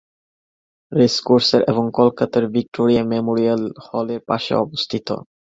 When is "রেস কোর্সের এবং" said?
0.91-1.85